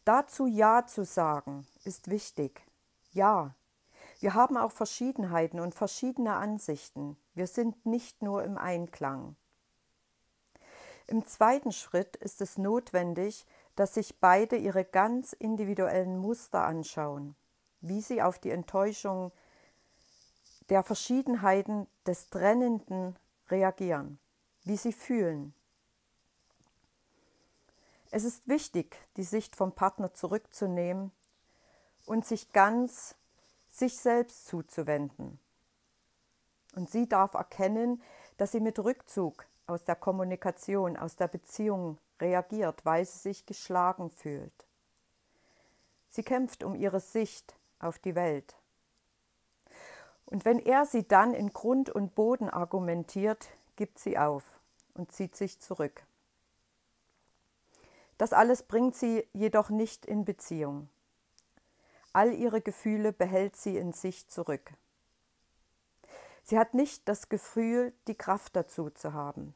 Dazu 0.06 0.48
Ja 0.48 0.86
zu 0.86 1.06
sagen 1.06 1.66
ist 1.86 2.10
wichtig. 2.10 2.66
Ja, 3.12 3.56
wir 4.20 4.34
haben 4.34 4.58
auch 4.58 4.72
Verschiedenheiten 4.72 5.60
und 5.60 5.76
verschiedene 5.76 6.36
Ansichten. 6.36 7.18
Wir 7.34 7.48
sind 7.48 7.86
nicht 7.86 8.22
nur 8.22 8.44
im 8.44 8.58
Einklang. 8.58 9.36
Im 11.08 11.26
zweiten 11.26 11.72
Schritt 11.72 12.16
ist 12.18 12.42
es 12.42 12.58
notwendig, 12.58 13.46
dass 13.76 13.96
sich 13.96 14.20
beide 14.20 14.56
ihre 14.56 14.86
ganz 14.86 15.34
individuellen 15.34 16.18
Muster 16.18 16.64
anschauen, 16.64 17.36
wie 17.82 18.02
sie 18.02 18.22
auf 18.22 18.40
die 18.40 18.52
Enttäuschung 18.52 19.32
der 20.70 20.84
Verschiedenheiten 20.84 21.88
des 22.06 22.30
Trennenden 22.30 23.18
reagieren, 23.50 24.20
wie 24.64 24.78
sie 24.78 24.94
fühlen, 24.94 25.54
es 28.16 28.26
ist 28.26 28.48
wichtig, 28.48 28.96
die 29.18 29.24
Sicht 29.24 29.56
vom 29.56 29.72
Partner 29.72 30.14
zurückzunehmen 30.14 31.12
und 32.06 32.28
sich 32.28 32.52
ganz 32.52 33.16
sich 33.72 33.98
selbst 33.98 34.46
zuzuwenden. 34.46 35.40
Und 36.76 36.92
sie 36.92 37.10
darf 37.10 37.34
erkennen, 37.34 38.04
dass 38.38 38.52
sie 38.52 38.60
mit 38.60 38.78
Rückzug 38.78 39.48
aus 39.68 39.84
der 39.84 39.96
Kommunikation, 39.96 40.98
aus 40.98 41.16
der 41.16 41.28
Beziehung 41.28 41.98
reagiert, 42.20 42.86
weil 42.86 43.06
sie 43.06 43.20
sich 43.20 43.46
geschlagen 43.46 44.10
fühlt. 44.10 44.54
Sie 46.10 46.24
kämpft 46.24 46.64
um 46.64 46.76
ihre 46.76 47.00
Sicht 47.00 47.56
auf 47.80 48.00
die 48.00 48.16
Welt. 48.16 48.56
Und 50.26 50.46
wenn 50.46 50.60
er 50.60 50.86
sie 50.86 51.08
dann 51.08 51.34
in 51.34 51.54
Grund 51.54 51.90
und 51.90 52.16
Boden 52.16 52.50
argumentiert, 52.50 53.50
gibt 53.76 54.00
sie 54.00 54.18
auf 54.18 54.44
und 54.94 55.12
zieht 55.12 55.36
sich 55.36 55.60
zurück. 55.60 56.04
Das 58.18 58.32
alles 58.32 58.64
bringt 58.64 58.96
sie 58.96 59.28
jedoch 59.34 59.70
nicht 59.70 60.06
in 60.06 60.24
Beziehung. 60.24 60.90
All 62.14 62.32
ihre 62.32 62.62
Gefühle 62.62 63.12
behält 63.12 63.56
sie 63.56 63.78
in 63.78 63.92
sich 63.92 64.28
zurück. 64.28 64.74
Sie 66.44 66.60
hat 66.60 66.74
nicht 66.74 67.08
das 67.08 67.30
Gefühl, 67.30 67.94
die 68.08 68.16
Kraft 68.16 68.56
dazu 68.56 68.90
zu 68.90 69.14
haben. 69.14 69.54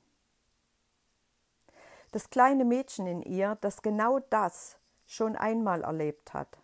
Das 2.12 2.30
kleine 2.30 2.64
Mädchen 2.64 3.06
in 3.06 3.22
ihr, 3.22 3.58
das 3.62 3.82
genau 3.82 4.20
das 4.20 4.78
schon 5.06 5.36
einmal 5.36 5.84
erlebt 5.84 6.34
hat, 6.34 6.58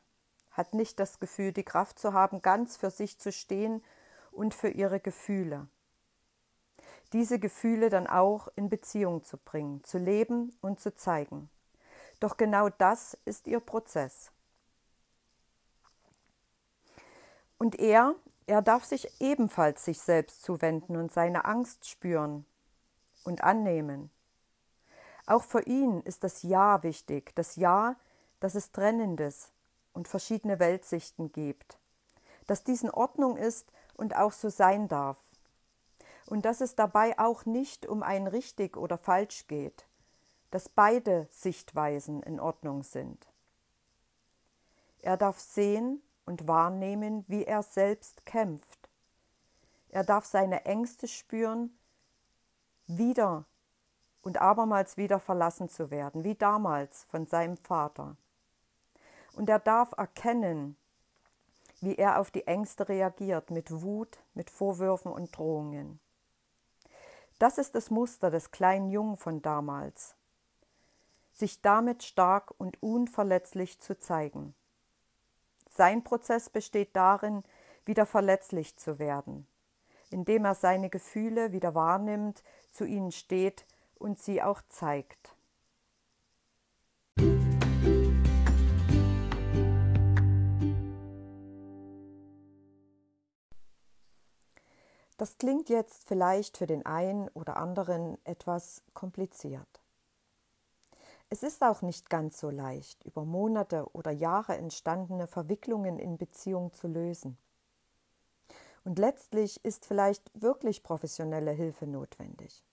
hat 0.51 0.73
nicht 0.73 0.99
das 0.99 1.19
Gefühl, 1.19 1.51
die 1.51 1.63
Kraft 1.63 1.99
zu 1.99 2.13
haben, 2.13 2.41
ganz 2.41 2.77
für 2.77 2.89
sich 2.89 3.19
zu 3.19 3.31
stehen 3.31 3.83
und 4.31 4.53
für 4.53 4.69
ihre 4.69 4.99
Gefühle. 4.99 5.67
Diese 7.11 7.39
Gefühle 7.39 7.89
dann 7.89 8.07
auch 8.07 8.47
in 8.55 8.69
Beziehung 8.69 9.23
zu 9.23 9.37
bringen, 9.37 9.83
zu 9.83 9.97
leben 9.97 10.57
und 10.61 10.79
zu 10.79 10.95
zeigen. 10.95 11.49
Doch 12.19 12.37
genau 12.37 12.69
das 12.69 13.17
ist 13.25 13.47
ihr 13.47 13.59
Prozess. 13.59 14.31
Und 17.57 17.79
er, 17.79 18.15
er 18.45 18.61
darf 18.61 18.83
sich 18.83 19.21
ebenfalls 19.21 19.85
sich 19.85 19.99
selbst 19.99 20.43
zuwenden 20.43 20.95
und 20.95 21.11
seine 21.11 21.45
Angst 21.45 21.87
spüren 21.87 22.45
und 23.23 23.43
annehmen. 23.43 24.09
Auch 25.25 25.43
für 25.43 25.61
ihn 25.61 26.01
ist 26.01 26.23
das 26.23 26.43
Ja 26.43 26.83
wichtig, 26.83 27.33
das 27.35 27.55
Ja, 27.55 27.95
dass 28.39 28.55
es 28.55 28.71
Trennendes 28.71 29.51
und 29.93 30.07
verschiedene 30.07 30.59
Weltsichten 30.59 31.31
gibt, 31.31 31.77
dass 32.47 32.63
dies 32.63 32.83
in 32.83 32.91
Ordnung 32.91 33.37
ist 33.37 33.71
und 33.95 34.15
auch 34.15 34.33
so 34.33 34.49
sein 34.49 34.87
darf, 34.87 35.17
und 36.25 36.45
dass 36.45 36.61
es 36.61 36.75
dabei 36.75 37.17
auch 37.19 37.45
nicht 37.45 37.85
um 37.85 38.01
ein 38.03 38.27
richtig 38.27 38.77
oder 38.77 38.97
falsch 38.97 39.47
geht, 39.47 39.85
dass 40.51 40.69
beide 40.69 41.27
Sichtweisen 41.31 42.23
in 42.23 42.39
Ordnung 42.39 42.83
sind. 42.83 43.27
Er 45.01 45.17
darf 45.17 45.39
sehen 45.39 46.01
und 46.25 46.47
wahrnehmen, 46.47 47.25
wie 47.27 47.45
er 47.45 47.63
selbst 47.63 48.25
kämpft. 48.25 48.89
Er 49.89 50.03
darf 50.03 50.25
seine 50.25 50.65
Ängste 50.65 51.07
spüren, 51.07 51.77
wieder 52.87 53.45
und 54.23 54.41
abermals 54.41 54.97
wieder 54.97 55.19
verlassen 55.19 55.69
zu 55.69 55.91
werden, 55.91 56.23
wie 56.23 56.35
damals 56.35 57.05
von 57.05 57.27
seinem 57.27 57.57
Vater. 57.57 58.15
Und 59.35 59.49
er 59.49 59.59
darf 59.59 59.93
erkennen, 59.97 60.77
wie 61.81 61.95
er 61.95 62.19
auf 62.19 62.31
die 62.31 62.47
Ängste 62.47 62.87
reagiert, 62.87 63.51
mit 63.51 63.69
Wut, 63.81 64.19
mit 64.33 64.49
Vorwürfen 64.49 65.11
und 65.11 65.37
Drohungen. 65.37 65.99
Das 67.39 67.57
ist 67.57 67.75
das 67.75 67.89
Muster 67.89 68.31
des 68.31 68.51
kleinen 68.51 68.89
Jungen 68.89 69.17
von 69.17 69.41
damals, 69.41 70.15
sich 71.33 71.61
damit 71.61 72.03
stark 72.03 72.53
und 72.57 72.81
unverletzlich 72.81 73.81
zu 73.81 73.99
zeigen. 73.99 74.55
Sein 75.75 76.03
Prozess 76.03 76.49
besteht 76.49 76.95
darin, 76.95 77.43
wieder 77.85 78.05
verletzlich 78.05 78.77
zu 78.77 78.99
werden, 78.99 79.47
indem 80.11 80.45
er 80.45 80.53
seine 80.53 80.89
Gefühle 80.89 81.51
wieder 81.51 81.73
wahrnimmt, 81.73 82.43
zu 82.71 82.85
ihnen 82.85 83.11
steht 83.11 83.65
und 83.95 84.19
sie 84.19 84.43
auch 84.43 84.61
zeigt. 84.69 85.35
Das 95.17 95.37
klingt 95.37 95.69
jetzt 95.69 96.07
vielleicht 96.07 96.57
für 96.57 96.67
den 96.67 96.85
einen 96.85 97.29
oder 97.29 97.57
anderen 97.57 98.17
etwas 98.25 98.83
kompliziert. 98.93 99.82
Es 101.33 101.41
ist 101.41 101.63
auch 101.63 101.81
nicht 101.81 102.11
ganz 102.11 102.39
so 102.39 102.51
leicht, 102.51 103.03
über 103.05 103.25
Monate 103.25 103.87
oder 103.93 104.11
Jahre 104.11 104.55
entstandene 104.55 105.25
Verwicklungen 105.25 105.97
in 105.97 106.19
Beziehung 106.19 106.71
zu 106.73 106.87
lösen. 106.87 107.39
Und 108.83 108.99
letztlich 108.99 109.65
ist 109.65 109.87
vielleicht 109.87 110.29
wirklich 110.39 110.83
professionelle 110.83 111.49
Hilfe 111.49 111.87
notwendig. 111.87 112.63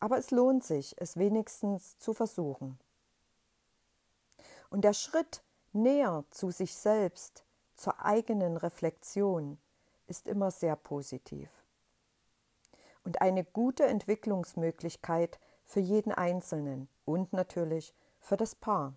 Aber 0.00 0.18
es 0.18 0.32
lohnt 0.32 0.64
sich, 0.64 0.96
es 0.98 1.16
wenigstens 1.16 1.96
zu 1.98 2.12
versuchen. 2.12 2.76
Und 4.70 4.82
der 4.82 4.92
Schritt 4.92 5.44
näher 5.72 6.24
zu 6.30 6.50
sich 6.50 6.74
selbst, 6.74 7.44
zur 7.76 8.04
eigenen 8.04 8.56
Reflexion, 8.56 9.58
ist 10.08 10.26
immer 10.26 10.50
sehr 10.50 10.74
positiv. 10.74 11.50
Und 13.04 13.20
eine 13.20 13.44
gute 13.44 13.84
Entwicklungsmöglichkeit 13.84 15.38
für 15.66 15.78
jeden 15.78 16.10
Einzelnen 16.10 16.88
und 17.06 17.32
natürlich 17.32 17.94
für 18.20 18.36
das 18.36 18.54
Paar. 18.54 18.94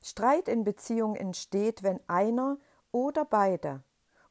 Streit 0.00 0.48
in 0.48 0.64
Beziehung 0.64 1.16
entsteht, 1.16 1.82
wenn 1.82 2.00
einer 2.08 2.56
oder 2.92 3.24
beide 3.24 3.82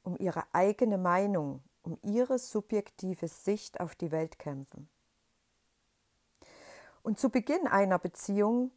um 0.04 0.18
ihre 0.18 0.44
eigene 0.54 0.98
Meinung, 0.98 1.62
um 1.84 2.00
ihre 2.02 2.40
subjektive 2.40 3.28
Sicht 3.28 3.80
auf 3.82 3.94
die 3.94 4.12
Welt 4.12 4.40
kämpfen. 4.40 4.90
Und 7.04 7.20
zu 7.20 7.30
Beginn 7.30 7.68
einer 7.68 8.00
Beziehung 8.00 8.72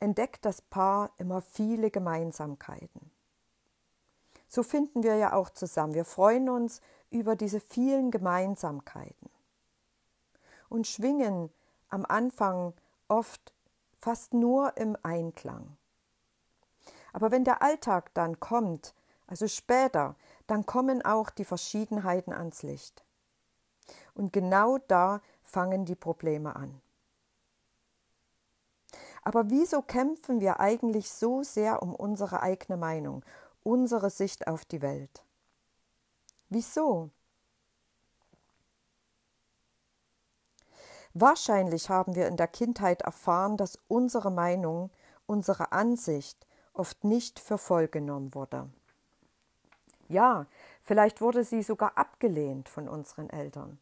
entdeckt 0.00 0.44
das 0.44 0.62
Paar 0.62 1.10
immer 1.18 1.42
viele 1.42 1.90
Gemeinsamkeiten. 1.90 3.10
So 4.48 4.62
finden 4.62 5.02
wir 5.02 5.16
ja 5.16 5.32
auch 5.34 5.50
zusammen. 5.50 5.94
Wir 5.94 6.04
freuen 6.04 6.48
uns 6.48 6.80
über 7.10 7.36
diese 7.36 7.60
vielen 7.60 8.10
Gemeinsamkeiten 8.10 9.35
und 10.68 10.86
schwingen 10.86 11.50
am 11.88 12.04
Anfang 12.04 12.74
oft 13.08 13.54
fast 13.98 14.34
nur 14.34 14.76
im 14.76 14.96
Einklang. 15.02 15.76
Aber 17.12 17.30
wenn 17.30 17.44
der 17.44 17.62
Alltag 17.62 18.12
dann 18.14 18.40
kommt, 18.40 18.94
also 19.26 19.48
später, 19.48 20.16
dann 20.46 20.66
kommen 20.66 21.04
auch 21.04 21.30
die 21.30 21.44
Verschiedenheiten 21.44 22.32
ans 22.32 22.62
Licht. 22.62 23.04
Und 24.14 24.32
genau 24.32 24.78
da 24.78 25.20
fangen 25.42 25.84
die 25.84 25.94
Probleme 25.94 26.54
an. 26.56 26.80
Aber 29.22 29.50
wieso 29.50 29.82
kämpfen 29.82 30.40
wir 30.40 30.60
eigentlich 30.60 31.10
so 31.10 31.42
sehr 31.42 31.82
um 31.82 31.94
unsere 31.94 32.42
eigene 32.42 32.76
Meinung, 32.76 33.24
unsere 33.64 34.10
Sicht 34.10 34.46
auf 34.46 34.64
die 34.64 34.82
Welt? 34.82 35.24
Wieso? 36.48 37.10
Wahrscheinlich 41.18 41.88
haben 41.88 42.14
wir 42.14 42.28
in 42.28 42.36
der 42.36 42.46
Kindheit 42.46 43.00
erfahren, 43.00 43.56
dass 43.56 43.78
unsere 43.88 44.30
Meinung, 44.30 44.90
unsere 45.24 45.72
Ansicht 45.72 46.46
oft 46.74 47.04
nicht 47.04 47.40
für 47.40 47.56
voll 47.56 47.88
genommen 47.88 48.34
wurde. 48.34 48.68
Ja, 50.08 50.44
vielleicht 50.82 51.22
wurde 51.22 51.42
sie 51.42 51.62
sogar 51.62 51.96
abgelehnt 51.96 52.68
von 52.68 52.86
unseren 52.86 53.30
Eltern. 53.30 53.78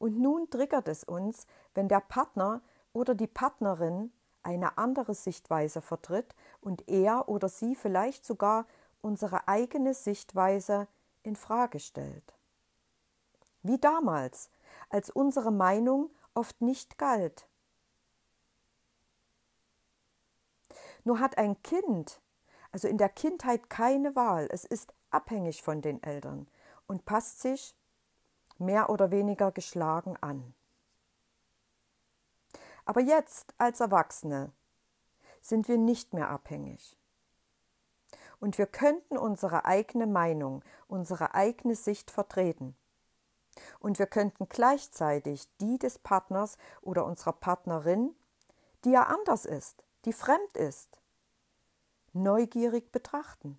Und 0.00 0.18
nun 0.18 0.50
triggert 0.50 0.88
es 0.88 1.04
uns, 1.04 1.46
wenn 1.76 1.86
der 1.86 2.00
Partner 2.00 2.60
oder 2.92 3.14
die 3.14 3.28
Partnerin 3.28 4.10
eine 4.42 4.78
andere 4.78 5.14
Sichtweise 5.14 5.80
vertritt 5.80 6.34
und 6.60 6.88
er 6.88 7.28
oder 7.28 7.48
sie 7.48 7.76
vielleicht 7.76 8.24
sogar 8.24 8.66
unsere 9.00 9.46
eigene 9.46 9.94
Sichtweise 9.94 10.88
in 11.22 11.36
Frage 11.36 11.78
stellt. 11.78 12.34
Wie 13.62 13.78
damals, 13.78 14.50
als 14.88 15.10
unsere 15.10 15.50
Meinung 15.50 16.10
oft 16.34 16.60
nicht 16.60 16.98
galt. 16.98 17.48
Nur 21.04 21.20
hat 21.20 21.38
ein 21.38 21.62
Kind, 21.62 22.20
also 22.72 22.88
in 22.88 22.98
der 22.98 23.08
Kindheit 23.08 23.70
keine 23.70 24.16
Wahl, 24.16 24.48
es 24.50 24.64
ist 24.64 24.92
abhängig 25.10 25.62
von 25.62 25.80
den 25.80 26.02
Eltern 26.02 26.48
und 26.86 27.04
passt 27.04 27.40
sich 27.40 27.74
mehr 28.58 28.90
oder 28.90 29.10
weniger 29.10 29.52
geschlagen 29.52 30.16
an. 30.20 30.54
Aber 32.84 33.00
jetzt 33.00 33.54
als 33.58 33.80
Erwachsene 33.80 34.52
sind 35.40 35.68
wir 35.68 35.78
nicht 35.78 36.12
mehr 36.14 36.30
abhängig. 36.30 36.96
Und 38.38 38.58
wir 38.58 38.66
könnten 38.66 39.16
unsere 39.16 39.64
eigene 39.64 40.06
Meinung, 40.06 40.62
unsere 40.88 41.34
eigene 41.34 41.74
Sicht 41.74 42.10
vertreten. 42.10 42.76
Und 43.78 43.98
wir 43.98 44.06
könnten 44.06 44.48
gleichzeitig 44.48 45.48
die 45.60 45.78
des 45.78 45.98
Partners 45.98 46.58
oder 46.82 47.04
unserer 47.04 47.32
Partnerin, 47.32 48.14
die 48.84 48.90
ja 48.90 49.04
anders 49.04 49.44
ist, 49.44 49.84
die 50.04 50.12
fremd 50.12 50.56
ist, 50.56 51.00
neugierig 52.12 52.92
betrachten. 52.92 53.58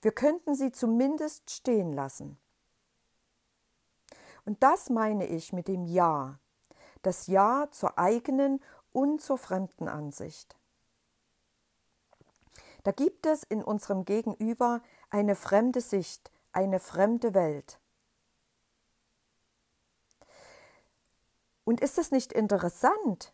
Wir 0.00 0.12
könnten 0.12 0.54
sie 0.54 0.72
zumindest 0.72 1.50
stehen 1.50 1.92
lassen. 1.92 2.38
Und 4.44 4.62
das 4.62 4.90
meine 4.90 5.26
ich 5.26 5.52
mit 5.52 5.68
dem 5.68 5.84
Ja, 5.84 6.38
das 7.02 7.26
Ja 7.26 7.68
zur 7.70 7.98
eigenen 7.98 8.62
und 8.92 9.20
zur 9.20 9.38
fremden 9.38 9.88
Ansicht. 9.88 10.56
Da 12.82 12.90
gibt 12.90 13.26
es 13.26 13.44
in 13.44 13.62
unserem 13.62 14.04
Gegenüber 14.04 14.82
eine 15.10 15.36
fremde 15.36 15.80
Sicht, 15.80 16.32
eine 16.52 16.80
fremde 16.80 17.34
Welt. 17.34 17.78
Und 21.64 21.80
ist 21.80 21.98
es 21.98 22.10
nicht 22.10 22.32
interessant, 22.32 23.32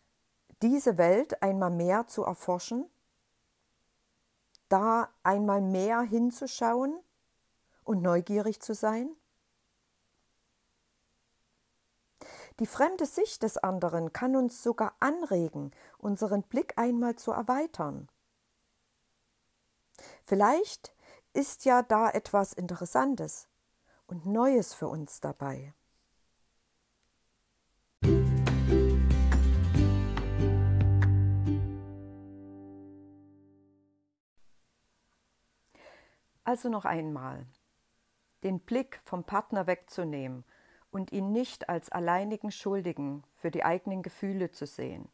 diese 0.61 0.97
Welt 0.97 1.41
einmal 1.41 1.71
mehr 1.71 2.07
zu 2.07 2.23
erforschen? 2.23 2.89
Da 4.67 5.09
einmal 5.23 5.61
mehr 5.61 6.01
hinzuschauen 6.01 6.99
und 7.83 8.01
neugierig 8.01 8.61
zu 8.61 8.73
sein? 8.75 9.15
Die 12.59 12.67
fremde 12.67 13.05
Sicht 13.05 13.41
des 13.43 13.57
anderen 13.57 14.11
kann 14.11 14.35
uns 14.35 14.61
sogar 14.61 14.93
anregen, 14.99 15.71
unseren 15.97 16.43
Blick 16.43 16.77
einmal 16.77 17.15
zu 17.15 17.31
erweitern. 17.31 18.09
Vielleicht 20.25 20.93
ist 21.33 21.65
ja 21.65 21.81
da 21.81 22.09
etwas 22.09 22.53
Interessantes 22.53 23.47
und 24.07 24.25
Neues 24.25 24.73
für 24.73 24.87
uns 24.87 25.21
dabei. 25.21 25.73
Also 36.49 36.67
noch 36.67 36.85
einmal, 36.85 37.45
den 38.41 38.59
Blick 38.59 39.01
vom 39.05 39.23
Partner 39.23 39.67
wegzunehmen 39.67 40.43
und 40.89 41.11
ihn 41.11 41.31
nicht 41.31 41.69
als 41.69 41.91
alleinigen 41.91 42.51
Schuldigen 42.51 43.23
für 43.35 43.51
die 43.51 43.63
eigenen 43.63 44.01
Gefühle 44.01 44.49
zu 44.49 44.65
sehen, 44.65 45.07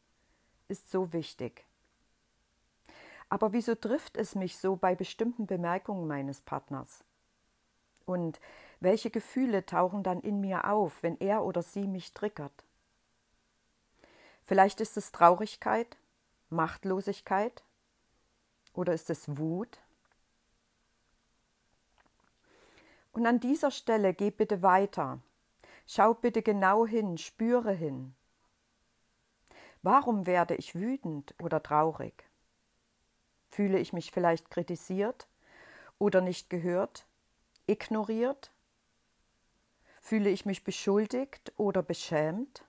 ist 0.70 0.90
so 0.90 1.12
wichtig. 1.12 1.66
Aber 3.28 3.52
wieso 3.52 3.76
trifft 3.76 4.16
es 4.16 4.34
mich 4.36 4.58
so 4.58 4.78
bei 4.78 4.96
bestimmten 4.96 5.46
Bemerkungen 5.46 6.08
meines 6.08 6.40
Partners? 6.40 7.04
Und 8.06 8.40
welche 8.80 9.10
Gefühle 9.10 9.66
tauchen 9.66 10.04
dann 10.04 10.22
in 10.22 10.40
mir 10.40 10.72
auf, 10.72 11.04
wenn 11.04 11.20
er 11.20 11.44
oder 11.44 11.64
sie 11.64 11.86
mich 11.86 12.14
triggert? 12.14 12.64
Vielleicht 14.46 14.80
ist 14.80 14.96
es 14.96 15.12
Traurigkeit, 15.12 15.98
Machtlosigkeit 16.50 17.66
oder 18.74 18.94
ist 18.94 19.10
es 19.10 19.38
Wut, 19.38 19.82
Und 23.16 23.26
an 23.26 23.40
dieser 23.40 23.72
Stelle 23.72 24.14
geh 24.14 24.30
bitte 24.30 24.62
weiter. 24.62 25.22
Schau 25.88 26.14
bitte 26.14 26.42
genau 26.42 26.86
hin, 26.86 27.18
spüre 27.18 27.72
hin. 27.72 28.14
Warum 29.82 30.26
werde 30.26 30.56
ich 30.56 30.76
wütend 30.76 31.34
oder 31.42 31.64
traurig? 31.64 32.30
Fühle 33.48 33.80
ich 33.80 33.94
mich 33.94 34.12
vielleicht 34.12 34.52
kritisiert 34.52 35.30
oder 35.98 36.20
nicht 36.20 36.50
gehört, 36.50 37.08
ignoriert? 37.68 38.52
Fühle 40.02 40.30
ich 40.30 40.46
mich 40.46 40.66
beschuldigt 40.66 41.54
oder 41.56 41.84
beschämt? 41.84 42.66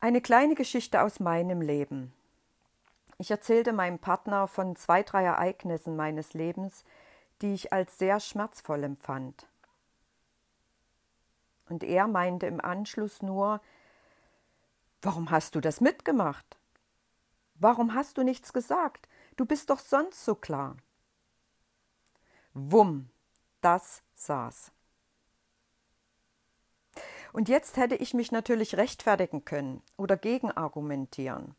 Eine 0.00 0.20
kleine 0.20 0.56
Geschichte 0.56 1.00
aus 1.00 1.20
meinem 1.20 1.60
Leben. 1.60 2.12
Ich 3.18 3.30
erzählte 3.30 3.72
meinem 3.72 4.00
Partner 4.00 4.48
von 4.48 4.74
zwei, 4.74 5.04
drei 5.04 5.22
Ereignissen 5.22 5.94
meines 5.94 6.32
Lebens, 6.32 6.84
die 7.42 7.54
ich 7.54 7.72
als 7.72 7.98
sehr 7.98 8.20
schmerzvoll 8.20 8.84
empfand. 8.84 9.46
Und 11.68 11.84
er 11.84 12.08
meinte 12.08 12.46
im 12.46 12.60
Anschluss 12.60 13.22
nur, 13.22 13.60
warum 15.02 15.30
hast 15.30 15.54
du 15.54 15.60
das 15.60 15.80
mitgemacht? 15.80 16.58
Warum 17.54 17.94
hast 17.94 18.18
du 18.18 18.22
nichts 18.22 18.52
gesagt? 18.52 19.08
Du 19.36 19.44
bist 19.44 19.70
doch 19.70 19.78
sonst 19.78 20.24
so 20.24 20.34
klar. 20.34 20.76
Wumm, 22.52 23.08
das 23.60 24.02
saß. 24.14 24.72
Und 27.32 27.48
jetzt 27.48 27.76
hätte 27.76 27.94
ich 27.94 28.12
mich 28.14 28.32
natürlich 28.32 28.76
rechtfertigen 28.76 29.44
können 29.44 29.82
oder 29.96 30.16
gegenargumentieren. 30.16 31.54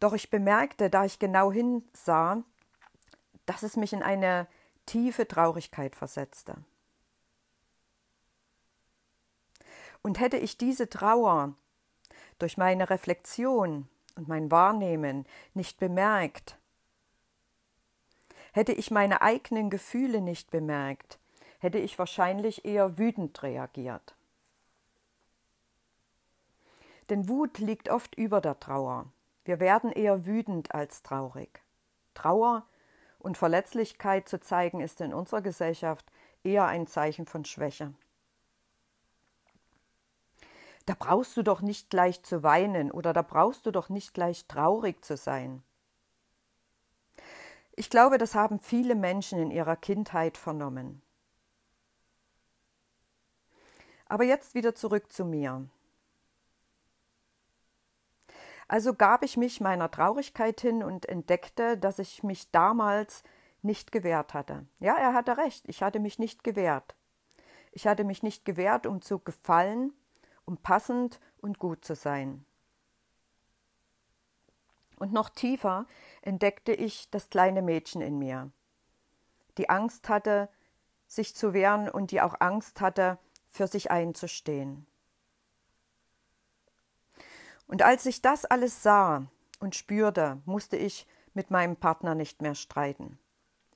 Doch 0.00 0.12
ich 0.12 0.30
bemerkte, 0.30 0.90
da 0.90 1.04
ich 1.04 1.18
genau 1.18 1.52
hinsah, 1.52 2.42
dass 3.46 3.62
es 3.62 3.76
mich 3.76 3.92
in 3.92 4.02
eine 4.02 4.46
tiefe 4.84 5.26
Traurigkeit 5.26 5.96
versetzte. 5.96 6.56
Und 10.02 10.20
hätte 10.20 10.36
ich 10.36 10.58
diese 10.58 10.88
Trauer 10.88 11.54
durch 12.38 12.56
meine 12.56 12.90
Reflexion 12.90 13.88
und 14.14 14.28
mein 14.28 14.50
Wahrnehmen 14.50 15.26
nicht 15.54 15.78
bemerkt, 15.78 16.58
hätte 18.52 18.72
ich 18.72 18.90
meine 18.90 19.20
eigenen 19.20 19.68
Gefühle 19.68 20.20
nicht 20.20 20.50
bemerkt, 20.50 21.18
hätte 21.58 21.78
ich 21.78 21.98
wahrscheinlich 21.98 22.64
eher 22.64 22.98
wütend 22.98 23.42
reagiert. 23.42 24.14
Denn 27.10 27.28
Wut 27.28 27.58
liegt 27.58 27.88
oft 27.88 28.14
über 28.16 28.40
der 28.40 28.58
Trauer. 28.58 29.06
Wir 29.44 29.60
werden 29.60 29.92
eher 29.92 30.26
wütend 30.26 30.74
als 30.74 31.02
traurig. 31.02 31.60
Trauer 32.14 32.66
und 33.26 33.36
Verletzlichkeit 33.36 34.28
zu 34.28 34.38
zeigen 34.38 34.80
ist 34.80 35.00
in 35.00 35.12
unserer 35.12 35.42
Gesellschaft 35.42 36.06
eher 36.44 36.66
ein 36.66 36.86
Zeichen 36.86 37.26
von 37.26 37.44
Schwäche. 37.44 37.92
Da 40.86 40.94
brauchst 40.96 41.36
du 41.36 41.42
doch 41.42 41.60
nicht 41.60 41.90
gleich 41.90 42.22
zu 42.22 42.44
weinen 42.44 42.92
oder 42.92 43.12
da 43.12 43.22
brauchst 43.22 43.66
du 43.66 43.72
doch 43.72 43.88
nicht 43.88 44.14
gleich 44.14 44.46
traurig 44.46 45.04
zu 45.04 45.16
sein. 45.16 45.64
Ich 47.72 47.90
glaube, 47.90 48.16
das 48.16 48.36
haben 48.36 48.60
viele 48.60 48.94
Menschen 48.94 49.40
in 49.40 49.50
ihrer 49.50 49.74
Kindheit 49.74 50.38
vernommen. 50.38 51.02
Aber 54.06 54.22
jetzt 54.22 54.54
wieder 54.54 54.76
zurück 54.76 55.10
zu 55.10 55.24
mir. 55.24 55.68
Also 58.68 58.94
gab 58.94 59.22
ich 59.22 59.36
mich 59.36 59.60
meiner 59.60 59.90
Traurigkeit 59.90 60.60
hin 60.60 60.82
und 60.82 61.08
entdeckte, 61.08 61.78
dass 61.78 61.98
ich 61.98 62.22
mich 62.22 62.50
damals 62.50 63.22
nicht 63.62 63.92
gewehrt 63.92 64.34
hatte. 64.34 64.66
Ja, 64.80 64.94
er 64.94 65.14
hatte 65.14 65.36
recht, 65.36 65.68
ich 65.68 65.82
hatte 65.82 66.00
mich 66.00 66.18
nicht 66.18 66.42
gewehrt. 66.44 66.96
Ich 67.72 67.86
hatte 67.86 68.04
mich 68.04 68.22
nicht 68.22 68.44
gewehrt, 68.44 68.86
um 68.86 69.02
zu 69.02 69.18
gefallen, 69.18 69.92
um 70.44 70.56
passend 70.56 71.20
und 71.38 71.58
gut 71.58 71.84
zu 71.84 71.94
sein. 71.94 72.44
Und 74.98 75.12
noch 75.12 75.28
tiefer 75.28 75.86
entdeckte 76.22 76.72
ich 76.72 77.10
das 77.10 77.28
kleine 77.28 77.62
Mädchen 77.62 78.00
in 78.00 78.18
mir, 78.18 78.50
die 79.58 79.68
Angst 79.68 80.08
hatte, 80.08 80.48
sich 81.06 81.36
zu 81.36 81.52
wehren 81.52 81.88
und 81.88 82.10
die 82.10 82.20
auch 82.20 82.34
Angst 82.40 82.80
hatte, 82.80 83.18
für 83.50 83.66
sich 83.66 83.90
einzustehen. 83.90 84.86
Und 87.66 87.82
als 87.82 88.06
ich 88.06 88.22
das 88.22 88.44
alles 88.44 88.82
sah 88.82 89.26
und 89.60 89.74
spürte, 89.74 90.40
musste 90.44 90.76
ich 90.76 91.06
mit 91.34 91.50
meinem 91.50 91.76
Partner 91.76 92.14
nicht 92.14 92.42
mehr 92.42 92.54
streiten. 92.54 93.18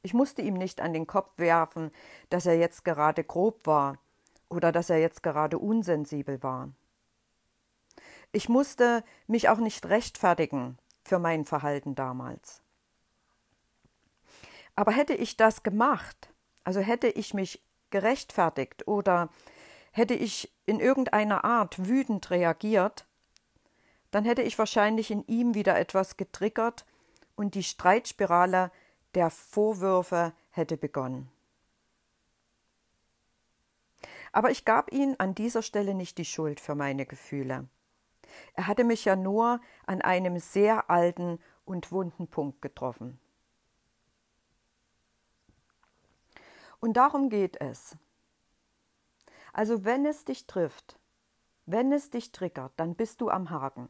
Ich 0.02 0.14
musste 0.14 0.42
ihm 0.42 0.54
nicht 0.54 0.80
an 0.80 0.92
den 0.92 1.06
Kopf 1.06 1.30
werfen, 1.36 1.90
dass 2.30 2.46
er 2.46 2.56
jetzt 2.56 2.84
gerade 2.84 3.22
grob 3.22 3.66
war 3.66 3.98
oder 4.48 4.72
dass 4.72 4.90
er 4.90 4.98
jetzt 4.98 5.22
gerade 5.22 5.58
unsensibel 5.58 6.42
war. 6.42 6.70
Ich 8.32 8.48
musste 8.48 9.04
mich 9.26 9.48
auch 9.48 9.58
nicht 9.58 9.86
rechtfertigen 9.86 10.78
für 11.04 11.18
mein 11.18 11.44
Verhalten 11.44 11.94
damals. 11.94 12.62
Aber 14.76 14.92
hätte 14.92 15.14
ich 15.14 15.36
das 15.36 15.62
gemacht, 15.62 16.32
also 16.64 16.80
hätte 16.80 17.08
ich 17.08 17.34
mich 17.34 17.62
gerechtfertigt 17.90 18.86
oder 18.86 19.28
hätte 19.90 20.14
ich 20.14 20.54
in 20.64 20.80
irgendeiner 20.80 21.44
Art 21.44 21.88
wütend 21.88 22.30
reagiert, 22.30 23.06
dann 24.10 24.24
hätte 24.24 24.42
ich 24.42 24.58
wahrscheinlich 24.58 25.10
in 25.10 25.24
ihm 25.26 25.54
wieder 25.54 25.78
etwas 25.78 26.16
getriggert 26.16 26.84
und 27.36 27.54
die 27.54 27.62
Streitspirale 27.62 28.70
der 29.14 29.30
Vorwürfe 29.30 30.32
hätte 30.50 30.76
begonnen. 30.76 31.30
Aber 34.32 34.50
ich 34.50 34.64
gab 34.64 34.92
ihm 34.92 35.16
an 35.18 35.34
dieser 35.34 35.62
Stelle 35.62 35.94
nicht 35.94 36.18
die 36.18 36.24
Schuld 36.24 36.60
für 36.60 36.74
meine 36.74 37.06
Gefühle. 37.06 37.68
Er 38.54 38.66
hatte 38.66 38.84
mich 38.84 39.04
ja 39.04 39.16
nur 39.16 39.60
an 39.86 40.02
einem 40.02 40.38
sehr 40.38 40.88
alten 40.88 41.40
und 41.64 41.90
wunden 41.90 42.28
Punkt 42.28 42.62
getroffen. 42.62 43.18
Und 46.78 46.96
darum 46.96 47.28
geht 47.28 47.60
es. 47.60 47.96
Also 49.52 49.84
wenn 49.84 50.06
es 50.06 50.24
dich 50.24 50.46
trifft, 50.46 50.98
wenn 51.66 51.92
es 51.92 52.10
dich 52.10 52.32
triggert, 52.32 52.72
dann 52.76 52.94
bist 52.94 53.20
du 53.20 53.30
am 53.30 53.50
Haken 53.50 53.88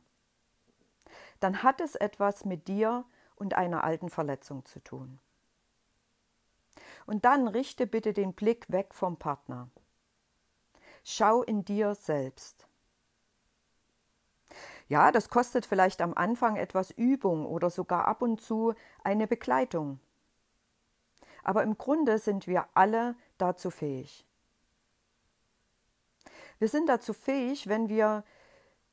dann 1.40 1.62
hat 1.62 1.80
es 1.80 1.94
etwas 1.96 2.44
mit 2.44 2.68
dir 2.68 3.04
und 3.34 3.54
einer 3.54 3.84
alten 3.84 4.10
Verletzung 4.10 4.64
zu 4.66 4.80
tun. 4.80 5.18
Und 7.06 7.24
dann 7.24 7.48
richte 7.48 7.86
bitte 7.86 8.12
den 8.12 8.34
Blick 8.34 8.70
weg 8.70 8.94
vom 8.94 9.16
Partner. 9.16 9.68
Schau 11.02 11.42
in 11.42 11.64
dir 11.64 11.94
selbst. 11.94 12.66
Ja, 14.88 15.12
das 15.12 15.30
kostet 15.30 15.66
vielleicht 15.66 16.02
am 16.02 16.14
Anfang 16.14 16.56
etwas 16.56 16.90
Übung 16.90 17.46
oder 17.46 17.70
sogar 17.70 18.06
ab 18.06 18.22
und 18.22 18.40
zu 18.40 18.74
eine 19.02 19.26
Begleitung. 19.26 20.00
Aber 21.42 21.62
im 21.62 21.78
Grunde 21.78 22.18
sind 22.18 22.46
wir 22.46 22.66
alle 22.74 23.16
dazu 23.38 23.70
fähig. 23.70 24.26
Wir 26.58 26.68
sind 26.68 26.88
dazu 26.88 27.14
fähig, 27.14 27.68
wenn 27.68 27.88
wir 27.88 28.24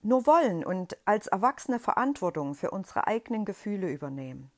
nur 0.02 0.26
wollen 0.26 0.64
und 0.64 0.98
als 1.06 1.28
Erwachsene 1.28 1.80
Verantwortung 1.80 2.56
für 2.56 2.72
unsere 2.72 3.08
eigenen 3.08 3.46
Gefühle 3.46 3.90
übernehmen. 3.90 4.52